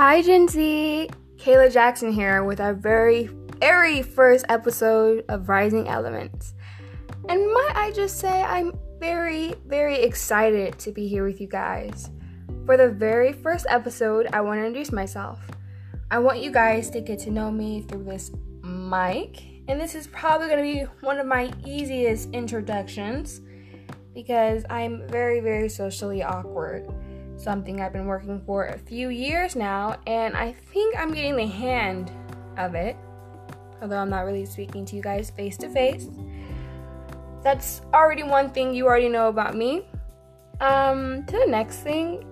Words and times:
Hi, 0.00 0.22
Gen 0.22 0.48
Z! 0.48 1.10
Kayla 1.36 1.70
Jackson 1.70 2.10
here 2.10 2.42
with 2.42 2.58
our 2.58 2.72
very, 2.72 3.28
very 3.60 4.00
first 4.00 4.46
episode 4.48 5.26
of 5.28 5.50
Rising 5.50 5.88
Elements. 5.88 6.54
And 7.28 7.42
might 7.52 7.72
I 7.74 7.92
just 7.92 8.18
say, 8.18 8.40
I'm 8.40 8.72
very, 8.98 9.56
very 9.66 9.96
excited 9.96 10.78
to 10.78 10.90
be 10.90 11.06
here 11.06 11.22
with 11.22 11.38
you 11.38 11.48
guys. 11.48 12.08
For 12.64 12.78
the 12.78 12.88
very 12.88 13.34
first 13.34 13.66
episode, 13.68 14.28
I 14.32 14.40
want 14.40 14.58
to 14.60 14.64
introduce 14.64 14.90
myself. 14.90 15.38
I 16.10 16.18
want 16.18 16.40
you 16.40 16.50
guys 16.50 16.88
to 16.92 17.02
get 17.02 17.18
to 17.18 17.30
know 17.30 17.50
me 17.50 17.82
through 17.82 18.04
this 18.04 18.30
mic, 18.62 19.42
and 19.68 19.78
this 19.78 19.94
is 19.94 20.06
probably 20.06 20.48
going 20.48 20.64
to 20.64 20.80
be 20.80 21.04
one 21.04 21.18
of 21.18 21.26
my 21.26 21.52
easiest 21.66 22.30
introductions 22.30 23.42
because 24.14 24.64
I'm 24.70 25.06
very, 25.08 25.40
very 25.40 25.68
socially 25.68 26.22
awkward 26.22 26.88
something 27.40 27.80
I've 27.80 27.92
been 27.92 28.06
working 28.06 28.40
for 28.44 28.66
a 28.66 28.78
few 28.78 29.08
years 29.08 29.56
now, 29.56 29.98
and 30.06 30.36
I 30.36 30.52
think 30.52 30.94
I'm 30.98 31.12
getting 31.12 31.36
the 31.36 31.46
hand 31.46 32.12
of 32.58 32.74
it. 32.74 32.96
Although 33.80 33.98
I'm 33.98 34.10
not 34.10 34.26
really 34.26 34.44
speaking 34.44 34.84
to 34.86 34.96
you 34.96 35.02
guys 35.02 35.30
face 35.30 35.56
to 35.58 35.68
face. 35.70 36.08
That's 37.42 37.80
already 37.94 38.22
one 38.22 38.50
thing 38.50 38.74
you 38.74 38.86
already 38.86 39.08
know 39.08 39.28
about 39.28 39.56
me. 39.56 39.86
Um, 40.60 41.24
to 41.24 41.38
the 41.38 41.46
next 41.46 41.78
thing, 41.78 42.26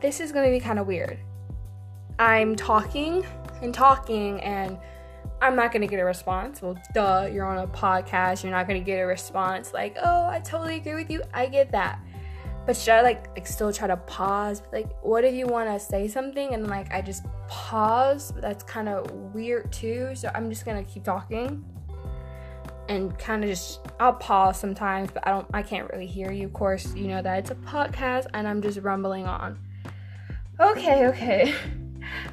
this 0.00 0.20
is 0.20 0.32
gonna 0.32 0.50
be 0.50 0.60
kind 0.60 0.78
of 0.78 0.86
weird. 0.86 1.18
I'm 2.18 2.56
talking 2.56 3.26
and 3.60 3.74
talking, 3.74 4.40
and 4.40 4.78
I'm 5.42 5.54
not 5.54 5.72
gonna 5.72 5.86
get 5.86 6.00
a 6.00 6.04
response. 6.04 6.62
Well, 6.62 6.78
duh, 6.94 7.28
you're 7.30 7.44
on 7.44 7.58
a 7.58 7.66
podcast, 7.66 8.42
you're 8.42 8.52
not 8.52 8.66
gonna 8.66 8.80
get 8.80 8.98
a 8.98 9.06
response 9.06 9.74
like, 9.74 9.98
oh, 10.02 10.26
I 10.26 10.40
totally 10.40 10.76
agree 10.76 10.94
with 10.94 11.10
you. 11.10 11.22
I 11.34 11.46
get 11.46 11.70
that 11.72 12.00
but 12.66 12.76
should 12.76 12.94
I 12.94 13.02
like, 13.02 13.28
like 13.28 13.46
still 13.46 13.72
try 13.72 13.86
to 13.86 13.96
pause? 13.96 14.62
Like, 14.72 14.88
what 15.02 15.24
if 15.24 15.32
you 15.34 15.46
want 15.46 15.68
to 15.68 15.78
say 15.78 16.08
something 16.08 16.52
and 16.52 16.66
like 16.66 16.92
I 16.92 17.00
just 17.00 17.24
pause? 17.46 18.32
That's 18.38 18.64
kind 18.64 18.88
of 18.88 19.10
weird 19.32 19.72
too. 19.72 20.14
So 20.14 20.30
I'm 20.34 20.50
just 20.50 20.64
gonna 20.64 20.84
keep 20.84 21.04
talking 21.04 21.64
and 22.88 23.16
kind 23.18 23.44
of 23.44 23.50
just 23.50 23.80
I'll 24.00 24.14
pause 24.14 24.58
sometimes, 24.58 25.10
but 25.12 25.26
I 25.26 25.30
don't 25.30 25.46
I 25.54 25.62
can't 25.62 25.88
really 25.92 26.06
hear 26.06 26.32
you. 26.32 26.46
Of 26.46 26.52
course, 26.52 26.92
you 26.94 27.06
know 27.06 27.22
that 27.22 27.38
it's 27.38 27.50
a 27.50 27.54
podcast 27.54 28.26
and 28.34 28.48
I'm 28.48 28.60
just 28.60 28.78
rumbling 28.78 29.26
on. 29.26 29.58
Okay, 30.58 31.06
okay. 31.06 31.54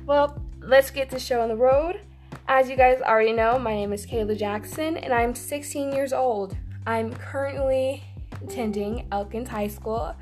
Well, 0.06 0.40
let's 0.62 0.92
get 0.92 1.10
the 1.10 1.18
show 1.18 1.42
on 1.42 1.50
the 1.50 1.56
road. 1.56 2.00
As 2.48 2.70
you 2.70 2.76
guys 2.76 3.02
already 3.02 3.34
know, 3.34 3.58
my 3.58 3.74
name 3.74 3.92
is 3.92 4.06
Kayla 4.06 4.38
Jackson 4.38 4.98
and 4.98 5.12
I'm 5.12 5.34
16 5.34 5.92
years 5.92 6.14
old. 6.14 6.56
I'm 6.86 7.12
currently 7.12 8.04
attending 8.44 9.08
Elkins 9.12 9.50
High 9.50 9.68
School 9.68 10.16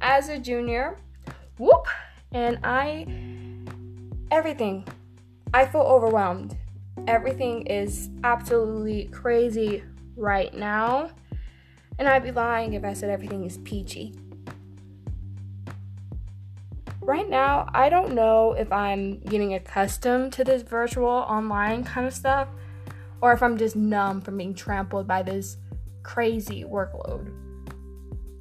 as 0.00 0.28
a 0.28 0.38
junior. 0.38 0.96
Whoop! 1.58 1.86
And 2.32 2.58
I, 2.62 3.06
everything, 4.30 4.86
I 5.54 5.64
feel 5.66 5.82
overwhelmed. 5.82 6.56
Everything 7.06 7.66
is 7.66 8.10
absolutely 8.24 9.06
crazy 9.06 9.82
right 10.16 10.52
now. 10.52 11.10
And 11.98 12.06
I'd 12.06 12.22
be 12.22 12.30
lying 12.30 12.74
if 12.74 12.84
I 12.84 12.92
said 12.92 13.10
everything 13.10 13.44
is 13.44 13.58
peachy. 13.58 14.14
Right 17.00 17.28
now, 17.28 17.68
I 17.72 17.88
don't 17.88 18.12
know 18.12 18.52
if 18.52 18.70
I'm 18.70 19.20
getting 19.20 19.54
accustomed 19.54 20.32
to 20.34 20.44
this 20.44 20.62
virtual 20.62 21.08
online 21.08 21.82
kind 21.82 22.06
of 22.06 22.12
stuff 22.12 22.48
or 23.20 23.32
if 23.32 23.42
I'm 23.42 23.56
just 23.56 23.74
numb 23.74 24.20
from 24.20 24.36
being 24.36 24.54
trampled 24.54 25.06
by 25.06 25.22
this 25.22 25.56
crazy 26.02 26.64
workload. 26.64 27.32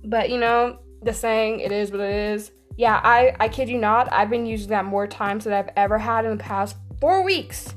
But 0.04 0.30
you 0.30 0.38
know, 0.38 0.80
the 1.02 1.14
saying, 1.14 1.60
it 1.60 1.72
is 1.72 1.92
what 1.92 2.02
it 2.02 2.14
is. 2.34 2.52
Yeah, 2.76 3.02
I, 3.04 3.36
I 3.40 3.50
kid 3.50 3.70
you 3.70 3.78
not, 3.78 4.12
I've 4.12 4.30
been 4.30 4.46
using 4.46 4.70
that 4.70 4.86
more 4.86 5.08
times 5.08 5.44
than 5.44 5.54
I've 5.54 5.70
ever 5.76 5.98
had 5.98 6.26
in 6.26 6.38
the 6.38 6.44
past 6.44 6.76
four 7.00 7.24
weeks 7.24 7.74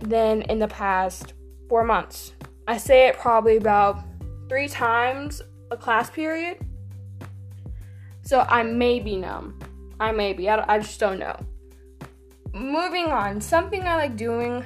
than 0.00 0.42
in 0.42 0.58
the 0.58 0.68
past 0.68 1.34
four 1.68 1.84
months. 1.84 2.32
I 2.66 2.76
say 2.76 3.08
it 3.08 3.18
probably 3.18 3.56
about 3.56 4.00
three 4.48 4.68
times 4.68 5.42
a 5.70 5.76
class 5.76 6.10
period. 6.10 6.58
So 8.22 8.46
I 8.48 8.62
may 8.62 9.00
be 9.00 9.16
numb. 9.16 9.58
I 9.98 10.12
may 10.12 10.32
be. 10.32 10.48
I, 10.48 10.64
I 10.74 10.78
just 10.78 10.98
don't 10.98 11.18
know. 11.18 11.36
Moving 12.54 13.06
on, 13.06 13.40
something 13.40 13.82
I 13.82 13.96
like 13.96 14.16
doing 14.16 14.64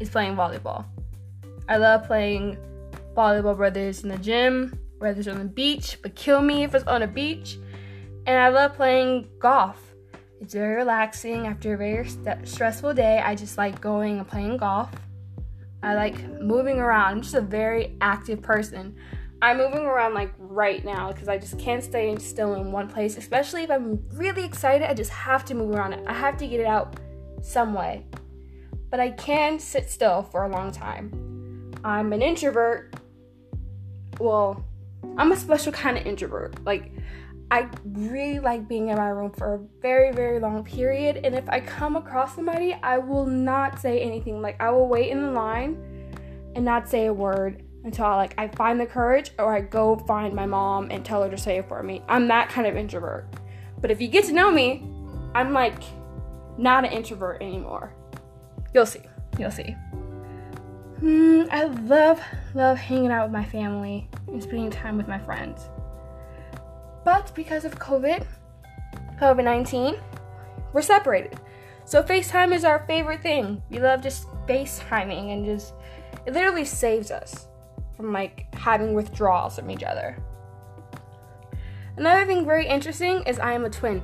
is 0.00 0.08
playing 0.08 0.36
volleyball. 0.36 0.84
I 1.68 1.76
love 1.76 2.06
playing 2.06 2.58
volleyball 3.16 3.56
brothers 3.56 4.02
in 4.02 4.08
the 4.08 4.18
gym 4.18 4.78
whether 5.04 5.20
it's 5.20 5.28
on 5.28 5.38
the 5.38 5.44
beach, 5.44 5.98
but 6.02 6.14
kill 6.14 6.40
me 6.40 6.64
if 6.64 6.74
it's 6.74 6.86
on 6.86 7.02
a 7.02 7.06
beach. 7.06 7.58
And 8.26 8.38
I 8.38 8.48
love 8.48 8.74
playing 8.74 9.28
golf. 9.38 9.94
It's 10.40 10.54
very 10.54 10.76
relaxing 10.76 11.46
after 11.46 11.74
a 11.74 11.76
very 11.76 12.08
st- 12.08 12.48
stressful 12.48 12.94
day. 12.94 13.18
I 13.18 13.34
just 13.34 13.58
like 13.58 13.80
going 13.80 14.18
and 14.18 14.26
playing 14.26 14.56
golf. 14.56 14.90
I 15.82 15.94
like 15.94 16.26
moving 16.40 16.80
around. 16.80 17.12
I'm 17.12 17.22
just 17.22 17.34
a 17.34 17.42
very 17.42 17.96
active 18.00 18.40
person. 18.40 18.96
I'm 19.42 19.58
moving 19.58 19.84
around 19.84 20.14
like 20.14 20.32
right 20.38 20.82
now 20.82 21.12
because 21.12 21.28
I 21.28 21.36
just 21.36 21.58
can't 21.58 21.84
stay 21.84 22.16
still 22.16 22.54
in 22.54 22.72
one 22.72 22.88
place, 22.88 23.18
especially 23.18 23.64
if 23.64 23.70
I'm 23.70 24.02
really 24.14 24.44
excited. 24.44 24.88
I 24.88 24.94
just 24.94 25.10
have 25.10 25.44
to 25.46 25.54
move 25.54 25.70
around. 25.70 25.94
I 26.06 26.14
have 26.14 26.38
to 26.38 26.46
get 26.46 26.60
it 26.60 26.66
out 26.66 26.96
some 27.42 27.74
way. 27.74 28.06
But 28.90 29.00
I 29.00 29.10
can 29.10 29.58
sit 29.58 29.90
still 29.90 30.22
for 30.22 30.44
a 30.44 30.48
long 30.48 30.72
time. 30.72 31.70
I'm 31.84 32.14
an 32.14 32.22
introvert. 32.22 32.96
Well, 34.18 34.64
I'm 35.18 35.32
a 35.32 35.36
special 35.36 35.72
kind 35.72 35.96
of 35.96 36.06
introvert. 36.06 36.64
Like, 36.64 36.92
I 37.50 37.68
really 37.84 38.40
like 38.40 38.66
being 38.66 38.88
in 38.88 38.96
my 38.96 39.08
room 39.08 39.30
for 39.30 39.54
a 39.54 39.60
very, 39.80 40.12
very 40.12 40.40
long 40.40 40.64
period. 40.64 41.20
And 41.24 41.34
if 41.34 41.48
I 41.48 41.60
come 41.60 41.96
across 41.96 42.34
somebody, 42.34 42.74
I 42.82 42.98
will 42.98 43.26
not 43.26 43.80
say 43.80 44.00
anything. 44.00 44.42
Like, 44.42 44.60
I 44.60 44.70
will 44.70 44.88
wait 44.88 45.10
in 45.10 45.20
the 45.20 45.30
line 45.30 45.76
and 46.54 46.64
not 46.64 46.88
say 46.88 47.06
a 47.06 47.12
word 47.12 47.62
until 47.84 48.06
I, 48.06 48.16
like 48.16 48.34
I 48.38 48.48
find 48.48 48.80
the 48.80 48.86
courage 48.86 49.30
or 49.38 49.54
I 49.54 49.60
go 49.60 49.96
find 49.96 50.34
my 50.34 50.46
mom 50.46 50.90
and 50.90 51.04
tell 51.04 51.22
her 51.22 51.30
to 51.30 51.38
say 51.38 51.58
it 51.58 51.68
for 51.68 51.82
me. 51.82 52.02
I'm 52.08 52.28
that 52.28 52.48
kind 52.48 52.66
of 52.66 52.76
introvert. 52.76 53.26
But 53.80 53.90
if 53.90 54.00
you 54.00 54.08
get 54.08 54.24
to 54.24 54.32
know 54.32 54.50
me, 54.50 54.82
I'm 55.34 55.52
like 55.52 55.82
not 56.56 56.84
an 56.84 56.92
introvert 56.92 57.42
anymore. 57.42 57.94
You'll 58.72 58.86
see. 58.86 59.02
You'll 59.38 59.50
see. 59.50 59.76
Mm, 61.04 61.50
I 61.50 61.64
love, 61.64 62.18
love 62.54 62.78
hanging 62.78 63.10
out 63.10 63.24
with 63.24 63.32
my 63.32 63.44
family 63.44 64.08
and 64.26 64.42
spending 64.42 64.70
time 64.70 64.96
with 64.96 65.06
my 65.06 65.18
friends. 65.18 65.68
But 67.04 67.30
because 67.34 67.66
of 67.66 67.78
COVID, 67.78 68.26
COVID 69.20 69.44
19, 69.44 69.96
we're 70.72 70.80
separated. 70.80 71.38
So 71.84 72.02
FaceTime 72.02 72.54
is 72.54 72.64
our 72.64 72.86
favorite 72.86 73.20
thing. 73.20 73.62
We 73.68 73.80
love 73.80 74.02
just 74.02 74.28
FaceTiming 74.46 75.30
and 75.30 75.44
just, 75.44 75.74
it 76.24 76.32
literally 76.32 76.64
saves 76.64 77.10
us 77.10 77.48
from 77.98 78.10
like 78.10 78.46
having 78.54 78.94
withdrawals 78.94 79.56
from 79.56 79.70
each 79.70 79.82
other. 79.82 80.16
Another 81.98 82.24
thing 82.24 82.46
very 82.46 82.66
interesting 82.66 83.22
is 83.24 83.38
I 83.38 83.52
am 83.52 83.66
a 83.66 83.70
twin. 83.70 84.02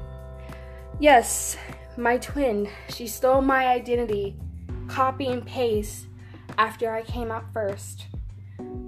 Yes, 0.98 1.56
my 1.96 2.18
twin. 2.18 2.68
She 2.90 3.06
stole 3.06 3.40
my 3.40 3.68
identity, 3.68 4.36
copy 4.86 5.28
and 5.28 5.46
paste 5.46 6.04
after 6.60 6.92
I 6.92 7.00
came 7.00 7.30
out 7.30 7.50
first. 7.54 8.04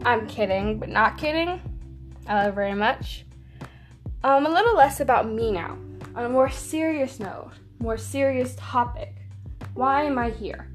I'm 0.05 0.27
kidding, 0.27 0.79
but 0.79 0.91
not 0.91 1.17
kidding. 1.17 1.59
I 2.29 2.45
love 2.45 2.55
very 2.55 2.75
much. 2.75 3.25
Um, 4.23 4.45
a 4.45 4.51
little 4.51 4.77
less 4.77 5.01
about 5.01 5.27
me 5.27 5.51
now. 5.51 5.79
On 6.15 6.27
a 6.27 6.29
more 6.29 6.51
serious 6.51 7.19
note, 7.19 7.53
more 7.79 7.97
serious 7.97 8.55
topic. 8.59 9.15
Why 9.73 10.03
am 10.03 10.19
I 10.19 10.29
here? 10.29 10.69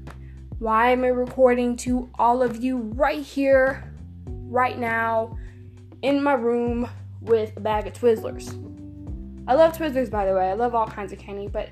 Why 0.58 0.90
am 0.90 1.04
I 1.04 1.08
recording 1.08 1.76
to 1.76 2.10
all 2.18 2.42
of 2.42 2.64
you 2.64 2.78
right 2.78 3.22
here, 3.22 3.94
right 4.26 4.76
now, 4.76 5.38
in 6.02 6.20
my 6.20 6.32
room 6.32 6.88
with 7.20 7.56
a 7.56 7.60
bag 7.60 7.86
of 7.86 7.92
Twizzlers? 7.92 8.48
I 9.46 9.54
love 9.54 9.78
Twizzlers, 9.78 10.10
by 10.10 10.26
the 10.26 10.34
way. 10.34 10.50
I 10.50 10.54
love 10.54 10.74
all 10.74 10.88
kinds 10.88 11.12
of 11.12 11.20
candy, 11.20 11.46
but 11.46 11.68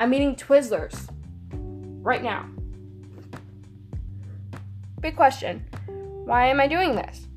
I'm 0.00 0.14
eating 0.14 0.34
Twizzlers 0.36 1.10
right 1.52 2.22
now. 2.22 2.48
Big 5.04 5.16
question 5.16 5.62
why 6.24 6.46
am 6.46 6.58
I 6.58 6.66
doing 6.66 6.96
this? 6.96 7.28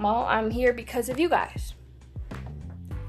Well, 0.00 0.26
I'm 0.28 0.50
here 0.50 0.72
because 0.72 1.08
of 1.08 1.20
you 1.20 1.28
guys. 1.28 1.74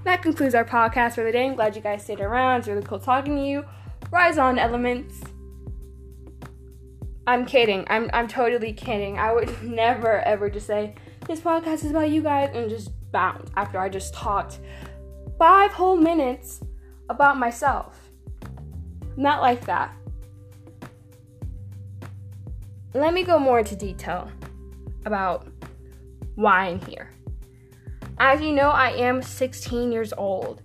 That 0.04 0.22
concludes 0.22 0.54
our 0.54 0.64
podcast 0.64 1.16
for 1.16 1.24
the 1.24 1.32
day. 1.32 1.48
I'm 1.48 1.56
glad 1.56 1.76
you 1.76 1.82
guys 1.82 2.04
stayed 2.04 2.20
around. 2.20 2.60
It's 2.60 2.68
really 2.68 2.84
cool 2.84 3.00
talking 3.00 3.36
to 3.36 3.42
you. 3.42 3.66
Rise 4.12 4.38
on, 4.38 4.60
elements. 4.60 5.22
I'm 7.26 7.48
kidding. 7.48 7.84
I'm, 7.90 8.12
I'm 8.14 8.28
totally 8.28 8.74
kidding. 8.74 9.18
I 9.18 9.34
would 9.34 9.64
never 9.68 10.20
ever 10.20 10.52
just 10.52 10.68
say, 10.68 10.94
this 11.28 11.40
podcast 11.40 11.84
is 11.84 11.90
about 11.90 12.12
you 12.12 12.22
guys 12.22 12.52
and 12.54 12.70
just 12.70 12.92
bounce 13.12 13.50
after 13.56 13.80
I 13.80 13.90
just 13.90 14.14
talked 14.14 14.60
five 15.40 15.72
whole 15.72 15.98
minutes 15.98 16.62
about 17.10 17.40
myself. 17.40 18.12
Not 19.18 19.42
like 19.42 19.66
that 19.66 19.96
let 22.94 23.14
me 23.14 23.24
go 23.24 23.40
more 23.40 23.60
into 23.60 23.76
detail 23.76 24.30
about 25.06 25.48
why 26.36 26.68
I'm 26.68 26.82
here. 26.82 27.12
As 28.20 28.42
you 28.42 28.52
know, 28.52 28.70
I 28.70 28.92
am 28.92 29.22
16 29.22 29.92
years 29.92 30.14
old, 30.14 30.62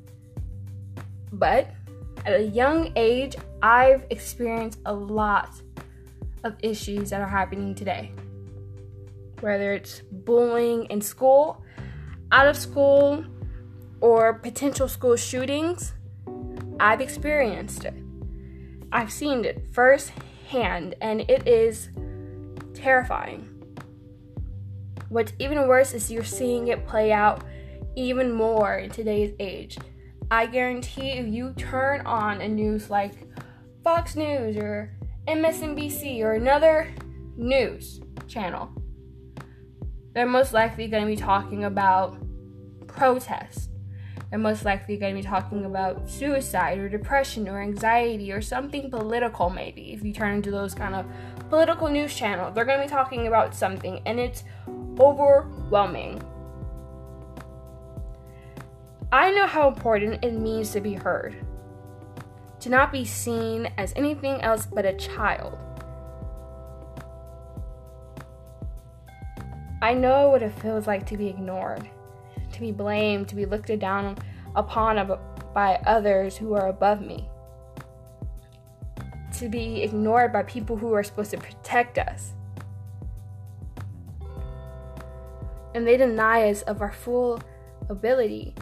but 1.33 1.71
At 2.27 2.35
a 2.35 2.43
young 2.43 2.93
age, 2.97 3.37
I've 3.63 4.05
experienced 4.11 4.81
a 4.85 4.93
lot 4.93 5.51
of 6.45 6.57
issues 6.63 7.11
that 7.11 7.21
are 7.21 7.29
happening 7.29 7.75
today. 7.75 8.13
Whether 9.41 9.73
it's 9.73 10.01
bullying 10.01 10.85
in 10.87 11.01
school, 11.01 11.63
out 12.33 12.47
of 12.47 12.57
school, 12.57 13.25
or 14.01 14.35
potential 14.35 14.89
school 14.89 15.17
shootings, 15.17 15.95
I've 16.79 17.01
experienced 17.01 17.85
it. 17.85 17.95
I've 18.93 19.13
seen 19.13 19.45
it 19.45 19.67
firsthand, 19.73 20.97
and 21.01 21.23
it 21.31 21.47
is 21.47 21.89
terrifying. 22.79 23.49
What's 25.09 25.33
even 25.39 25.67
worse 25.69 25.95
is 25.95 26.11
you're 26.11 26.25
seeing 26.25 26.69
it 26.69 26.87
play 26.87 27.13
out 27.13 27.43
even 27.97 28.33
more 28.33 28.77
in 28.77 28.91
today's 28.91 29.35
age. 29.41 29.79
I 30.31 30.47
guarantee 30.47 31.11
if 31.13 31.27
you 31.27 31.55
turn 31.55 32.07
on 32.07 32.41
a 32.41 32.49
news 32.49 32.91
like 32.91 33.15
Fox 33.83 34.15
News 34.15 34.57
or 34.57 34.95
MSNBC 35.27 36.23
or 36.23 36.35
another 36.35 36.93
news 37.37 38.01
channel, 38.27 38.71
they're 40.13 40.27
most 40.27 40.53
likely 40.53 40.89
going 40.89 41.03
to 41.03 41.09
be 41.09 41.17
talking 41.17 41.65
about 41.65 42.19
protests. 42.87 43.69
They're 44.31 44.39
most 44.39 44.65
likely 44.65 44.99
going 44.99 45.15
to 45.17 45.23
be 45.23 45.27
talking 45.27 45.65
about 45.65 46.09
suicide 46.09 46.79
or 46.79 46.89
depression 46.89 47.49
or 47.49 47.63
anxiety 47.63 48.31
or 48.31 48.43
something 48.43 48.91
political, 48.91 49.49
maybe. 49.49 49.95
If 49.95 50.05
you 50.05 50.13
turn 50.13 50.35
into 50.35 50.51
those 50.51 50.75
kind 50.75 50.95
of 50.95 51.07
political 51.49 51.89
news 51.89 52.15
channels, 52.15 52.55
they're 52.55 52.67
going 52.67 52.79
to 52.79 52.85
be 52.85 52.91
talking 52.91 53.27
about 53.27 53.55
something, 53.55 54.03
and 54.05 54.21
it's 54.21 54.45
overwhelming. 54.99 56.21
I 59.11 59.31
know 59.31 59.47
how 59.47 59.69
important 59.69 60.23
it 60.23 60.35
means 60.35 60.73
to 60.73 60.83
be 60.83 60.93
heard, 60.93 61.35
to 62.61 62.69
not 62.69 62.93
be 62.93 63.07
seen 63.07 63.73
as 63.79 63.95
anything 63.97 64.43
else 64.43 64.67
but 64.67 64.85
a 64.85 64.93
child. 64.93 65.57
I 69.81 69.95
know 69.95 70.29
what 70.29 70.43
it 70.43 70.53
feels 70.61 70.87
like 70.87 71.07
to 71.07 71.17
be 71.17 71.29
ignored, 71.29 71.89
to 72.53 72.61
be 72.61 72.73
blamed, 72.73 73.29
to 73.29 73.35
be 73.35 73.47
looked 73.47 73.77
down 73.79 74.17
upon 74.55 75.19
by 75.55 75.81
others 75.87 76.37
who 76.37 76.55
are 76.55 76.69
above 76.69 77.01
me, 77.01 77.29
to 79.39 79.49
be 79.49 79.83
ignored 79.83 80.33
by 80.33 80.43
people 80.43 80.77
who 80.77 80.93
are 80.93 81.03
supposed 81.03 81.31
to 81.31 81.39
protect 81.39 81.99
us. 81.99 82.33
And 85.75 85.87
they 85.87 85.97
deny 85.97 86.51
us 86.51 86.63
of 86.63 86.81
our 86.81 86.93
full 86.93 87.41
ability 87.89 88.55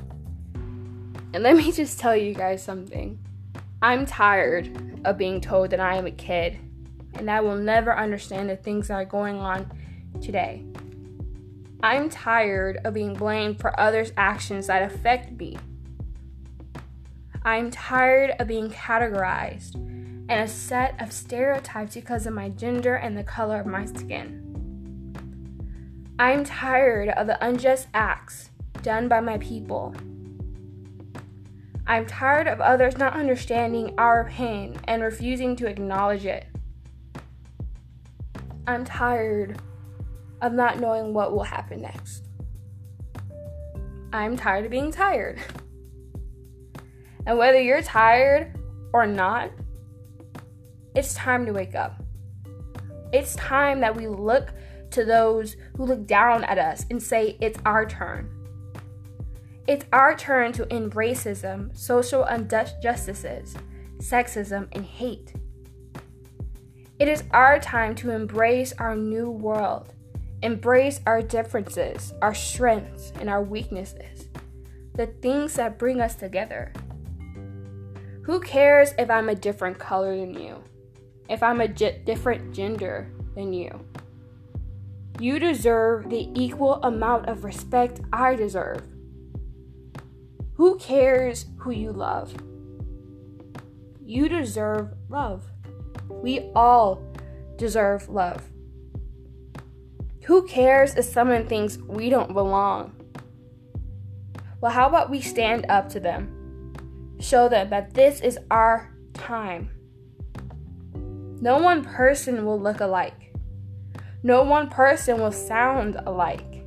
and 1.36 1.42
let 1.42 1.54
me 1.54 1.70
just 1.70 1.98
tell 1.98 2.16
you 2.16 2.32
guys 2.32 2.62
something. 2.62 3.18
I'm 3.82 4.06
tired 4.06 5.02
of 5.04 5.18
being 5.18 5.40
told 5.42 5.68
that 5.68 5.80
I 5.80 5.96
am 5.96 6.06
a 6.06 6.10
kid 6.10 6.58
and 7.12 7.30
I 7.30 7.40
will 7.40 7.56
never 7.56 7.94
understand 7.94 8.48
the 8.48 8.56
things 8.56 8.88
that 8.88 8.94
are 8.94 9.04
going 9.04 9.36
on 9.36 9.70
today. 10.22 10.64
I'm 11.86 12.08
tired 12.10 12.80
of 12.84 12.94
being 12.94 13.14
blamed 13.14 13.60
for 13.60 13.78
others' 13.78 14.10
actions 14.16 14.66
that 14.66 14.82
affect 14.82 15.38
me. 15.38 15.56
I'm 17.44 17.70
tired 17.70 18.32
of 18.40 18.48
being 18.48 18.70
categorized 18.70 19.76
in 19.76 20.28
a 20.28 20.48
set 20.48 21.00
of 21.00 21.12
stereotypes 21.12 21.94
because 21.94 22.26
of 22.26 22.34
my 22.34 22.48
gender 22.48 22.96
and 22.96 23.16
the 23.16 23.22
color 23.22 23.60
of 23.60 23.66
my 23.66 23.84
skin. 23.84 25.14
I'm 26.18 26.42
tired 26.42 27.10
of 27.10 27.28
the 27.28 27.38
unjust 27.46 27.86
acts 27.94 28.50
done 28.82 29.06
by 29.06 29.20
my 29.20 29.38
people 29.38 29.94
I'm 31.86 32.04
tired 32.04 32.48
of 32.48 32.60
others 32.60 32.98
not 32.98 33.14
understanding 33.14 33.94
our 33.96 34.24
pain 34.24 34.76
and 34.88 35.04
refusing 35.04 35.54
to 35.54 35.68
acknowledge 35.68 36.26
it. 36.26 36.46
I'm 38.66 38.84
tired 38.84 39.62
of 40.42 40.52
not 40.52 40.80
knowing 40.80 41.12
what 41.12 41.32
will 41.32 41.42
happen 41.42 41.82
next. 41.82 42.24
I'm 44.12 44.36
tired 44.36 44.64
of 44.64 44.70
being 44.70 44.90
tired. 44.90 45.40
And 47.26 47.38
whether 47.38 47.60
you're 47.60 47.82
tired 47.82 48.56
or 48.92 49.04
not, 49.04 49.50
it's 50.94 51.12
time 51.14 51.44
to 51.46 51.52
wake 51.52 51.74
up. 51.74 52.00
It's 53.12 53.34
time 53.34 53.80
that 53.80 53.96
we 53.96 54.06
look 54.06 54.50
to 54.92 55.04
those 55.04 55.56
who 55.76 55.84
look 55.84 56.06
down 56.06 56.44
at 56.44 56.58
us 56.58 56.86
and 56.88 57.02
say, 57.02 57.36
It's 57.40 57.58
our 57.66 57.84
turn. 57.84 58.30
It's 59.66 59.84
our 59.92 60.16
turn 60.16 60.52
to 60.52 60.72
end 60.72 60.92
racism, 60.92 61.76
social 61.76 62.24
injustices, 62.24 63.56
sexism, 63.98 64.68
and 64.72 64.84
hate. 64.84 65.34
It 66.98 67.08
is 67.08 67.24
our 67.32 67.58
time 67.58 67.94
to 67.96 68.10
embrace 68.10 68.72
our 68.78 68.96
new 68.96 69.30
world, 69.30 69.92
embrace 70.46 71.00
our 71.06 71.20
differences, 71.20 72.14
our 72.22 72.32
strengths, 72.32 73.12
and 73.18 73.28
our 73.28 73.42
weaknesses, 73.42 74.28
the 74.94 75.08
things 75.08 75.54
that 75.54 75.76
bring 75.76 76.00
us 76.00 76.14
together. 76.14 76.72
Who 78.22 78.38
cares 78.38 78.92
if 78.96 79.10
I'm 79.10 79.28
a 79.28 79.34
different 79.34 79.76
color 79.80 80.16
than 80.16 80.34
you? 80.34 80.62
If 81.28 81.42
I'm 81.42 81.60
a 81.60 81.66
different 81.66 82.54
gender 82.54 83.10
than 83.34 83.52
you? 83.52 83.84
You 85.18 85.40
deserve 85.40 86.10
the 86.10 86.30
equal 86.40 86.74
amount 86.74 87.28
of 87.28 87.42
respect 87.42 88.00
I 88.12 88.36
deserve. 88.36 88.82
Who 90.54 90.78
cares 90.78 91.46
who 91.58 91.72
you 91.72 91.90
love? 91.90 92.32
You 94.00 94.28
deserve 94.28 94.94
love. 95.08 95.44
We 96.08 96.52
all 96.54 97.02
deserve 97.56 98.08
love. 98.08 98.44
Who 100.26 100.46
cares 100.46 100.94
if 100.94 101.04
someone 101.04 101.46
thinks 101.46 101.78
we 101.78 102.10
don't 102.10 102.32
belong? 102.32 102.94
Well, 104.60 104.72
how 104.72 104.88
about 104.88 105.10
we 105.10 105.20
stand 105.20 105.66
up 105.68 105.88
to 105.90 106.00
them? 106.00 106.74
Show 107.20 107.48
them 107.48 107.70
that 107.70 107.94
this 107.94 108.20
is 108.20 108.38
our 108.50 108.92
time. 109.14 109.70
No 111.40 111.58
one 111.58 111.84
person 111.84 112.44
will 112.44 112.60
look 112.60 112.80
alike. 112.80 113.34
No 114.22 114.42
one 114.42 114.68
person 114.68 115.20
will 115.20 115.32
sound 115.32 115.96
alike. 116.04 116.64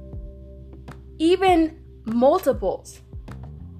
Even 1.18 1.80
multiples 2.06 3.02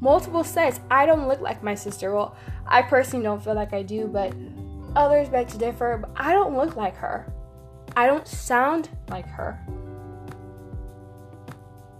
multiple 0.02 0.44
sets. 0.44 0.80
I 0.90 1.06
don't 1.06 1.28
look 1.28 1.42
like 1.42 1.64
my 1.64 1.76
sister. 1.76 2.14
Well, 2.14 2.36
I 2.66 2.82
personally 2.82 3.24
don't 3.24 3.44
feel 3.44 3.54
like 3.56 3.74
I 3.74 3.84
do, 3.84 4.08
but 4.08 4.34
others 4.96 5.30
beg 5.30 5.48
to 5.50 5.58
differ. 5.58 6.00
But 6.02 6.12
I 6.16 6.34
don't 6.34 6.56
look 6.56 6.76
like 6.76 6.96
her. 6.98 7.32
I 7.96 8.06
don't 8.08 8.28
sound 8.28 8.90
like 9.10 9.28
her. 9.28 9.60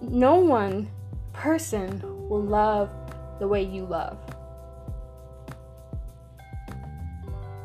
No 0.02 0.36
one 0.36 0.90
person 1.34 2.02
will 2.30 2.42
love 2.42 2.90
the 3.40 3.48
way 3.48 3.64
you 3.64 3.86
love. 3.86 4.18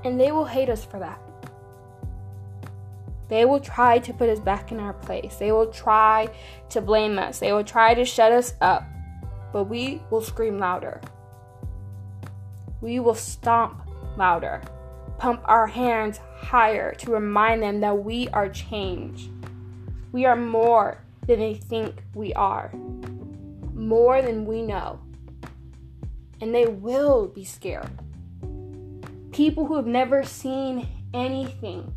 And 0.05 0.21
they 0.21 0.33
will 0.33 0.45
hate 0.45 0.69
us 0.69 0.85
for 0.85 0.99
that. 0.99 1.21
They 3.29 3.45
will 3.45 3.61
try 3.61 3.99
to 4.01 4.13
put 4.13 4.29
us 4.29 4.39
back 4.39 4.71
in 4.71 4.79
our 4.79 4.93
place. 4.93 5.37
They 5.37 5.51
will 5.51 5.73
try 5.73 6.29
to 6.69 6.81
blame 6.81 7.19
us. 7.19 7.39
They 7.39 7.53
will 7.53 7.65
try 7.65 7.95
to 7.95 8.05
shut 8.05 8.33
us 8.33 8.55
up 8.61 8.85
but 9.55 9.65
we 9.65 10.03
will 10.11 10.21
scream 10.21 10.59
louder. 10.59 11.01
We 12.81 12.99
will 12.99 13.15
stomp 13.15 13.89
louder, 14.17 14.61
pump 15.17 15.43
our 15.45 15.69
hands 15.69 16.19
higher 16.35 16.93
to 16.97 17.13
remind 17.13 17.63
them 17.63 17.79
that 17.81 18.03
we 18.03 18.27
are 18.31 18.49
change. 18.49 19.31
We 20.11 20.25
are 20.27 20.35
more 20.35 21.04
than 21.27 21.39
they 21.39 21.55
think 21.55 22.03
we 22.15 22.33
are, 22.35 22.73
more 23.75 24.23
than 24.23 24.45
we 24.45 24.63
know. 24.63 25.01
And 26.41 26.55
they 26.55 26.67
will 26.67 27.29
be 27.29 27.45
scared. 27.45 27.91
People 29.33 29.67
who 29.67 29.77
have 29.77 29.87
never 29.87 30.23
seen 30.23 30.87
anything. 31.13 31.95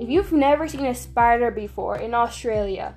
If 0.00 0.08
you've 0.08 0.32
never 0.32 0.68
seen 0.68 0.86
a 0.86 0.94
spider 0.94 1.50
before 1.50 1.98
in 1.98 2.14
Australia, 2.14 2.94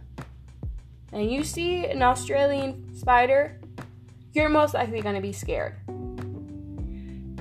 and 1.12 1.32
you 1.32 1.44
see 1.44 1.86
an 1.86 2.02
Australian 2.02 2.96
spider, 2.96 3.60
you're 4.34 4.50
most 4.50 4.74
likely 4.74 5.02
going 5.02 5.16
to 5.16 5.22
be 5.22 5.34
scared. 5.34 5.76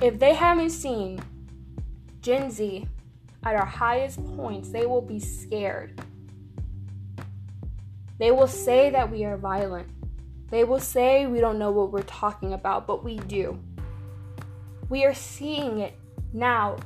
If 0.01 0.17
they 0.17 0.33
haven't 0.33 0.71
seen 0.71 1.19
Gen 2.21 2.51
Z 2.51 2.87
at 3.43 3.55
our 3.55 3.65
highest 3.65 4.23
points, 4.35 4.69
they 4.69 4.85
will 4.85 5.01
be 5.01 5.19
scared. 5.19 6.01
They 8.19 8.31
will 8.31 8.47
say 8.47 8.89
that 8.89 9.09
we 9.09 9.23
are 9.23 9.37
violent. 9.37 9.87
They 10.51 10.63
will 10.65 10.79
say 10.79 11.25
we 11.25 11.39
don't 11.39 11.57
know 11.57 11.71
what 11.71 11.91
we're 11.91 12.01
talking 12.03 12.53
about, 12.53 12.85
but 12.85 13.03
we 13.03 13.17
do. 13.17 13.57
We 14.89 15.05
are 15.05 15.13
seeing 15.13 15.79
it 15.79 15.93
now. 16.33 16.77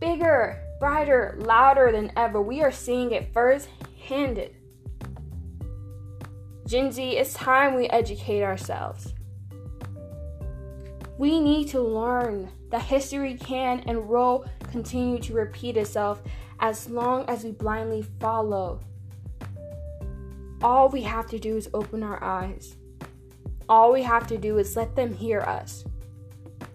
Bigger, 0.00 0.60
brighter, 0.80 1.36
louder 1.38 1.92
than 1.92 2.10
ever. 2.16 2.42
We 2.42 2.62
are 2.62 2.72
seeing 2.72 3.12
it 3.12 3.32
first 3.32 3.68
handed. 4.08 4.56
Gen 6.66 6.90
Z, 6.90 7.02
it's 7.16 7.34
time 7.34 7.74
we 7.74 7.86
educate 7.88 8.42
ourselves. 8.42 9.14
We 11.18 11.38
need 11.38 11.68
to 11.68 11.80
learn 11.80 12.50
that 12.70 12.82
history 12.82 13.34
can 13.34 13.80
and 13.86 14.08
will 14.08 14.46
continue 14.72 15.20
to 15.20 15.34
repeat 15.34 15.76
itself 15.76 16.20
as 16.58 16.88
long 16.88 17.26
as 17.28 17.44
we 17.44 17.52
blindly 17.52 18.02
follow. 18.18 18.80
All 20.62 20.88
we 20.88 21.02
have 21.02 21.26
to 21.30 21.40
do 21.40 21.56
is 21.56 21.68
open 21.74 22.04
our 22.04 22.22
eyes. 22.22 22.76
All 23.68 23.92
we 23.92 24.02
have 24.02 24.28
to 24.28 24.38
do 24.38 24.58
is 24.58 24.76
let 24.76 24.94
them 24.94 25.12
hear 25.12 25.40
us. 25.40 25.84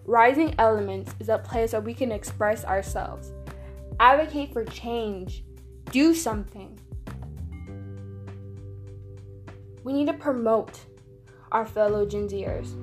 Rising 0.04 0.54
Elements 0.58 1.14
is 1.20 1.30
a 1.30 1.38
place 1.38 1.72
where 1.72 1.80
we 1.80 1.94
can 1.94 2.12
express 2.12 2.66
ourselves, 2.66 3.32
advocate 3.98 4.52
for 4.52 4.64
change, 4.66 5.42
do 5.90 6.14
something. 6.14 6.78
We 9.84 9.94
need 9.94 10.08
to 10.08 10.12
promote 10.12 10.80
our 11.50 11.64
fellow 11.64 12.04
Gen 12.04 12.28
Zers 12.28 12.74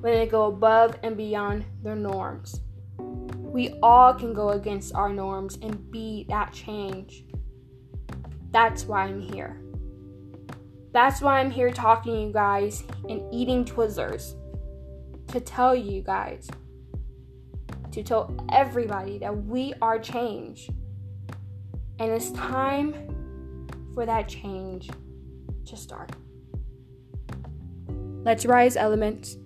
when 0.00 0.14
they 0.14 0.26
go 0.26 0.46
above 0.46 0.98
and 1.04 1.16
beyond 1.16 1.64
their 1.84 1.94
norms. 1.94 2.60
We 2.98 3.78
all 3.84 4.14
can 4.14 4.32
go 4.32 4.50
against 4.50 4.96
our 4.96 5.12
norms 5.12 5.58
and 5.62 5.90
be 5.92 6.26
that 6.28 6.52
change. 6.52 7.24
That's 8.50 8.84
why 8.84 9.04
I'm 9.04 9.20
here. 9.20 9.60
That's 10.92 11.20
why 11.20 11.40
I'm 11.40 11.50
here 11.50 11.70
talking 11.70 12.14
to 12.14 12.20
you 12.20 12.32
guys 12.32 12.82
and 13.08 13.22
eating 13.32 13.64
Twizzlers. 13.64 14.34
To 15.28 15.40
tell 15.40 15.76
you 15.76 16.02
guys, 16.02 16.48
to 17.92 18.02
tell 18.02 18.34
everybody 18.50 19.18
that 19.18 19.44
we 19.44 19.72
are 19.80 19.98
change. 19.98 20.68
And 22.00 22.10
it's 22.10 22.32
time 22.32 22.94
for 23.94 24.06
that 24.06 24.28
change 24.28 24.90
to 25.66 25.76
start. 25.76 26.10
Let's 28.24 28.44
rise, 28.44 28.76
elements. 28.76 29.36